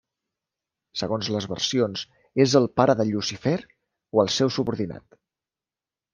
Segons 1.01 1.29
les 1.35 1.47
versions, 1.51 2.05
és 2.47 2.57
el 2.61 2.65
pare 2.81 2.97
de 3.03 3.07
Llucifer 3.11 3.55
o 4.19 4.25
el 4.27 4.33
seu 4.39 4.53
subordinat. 4.59 5.21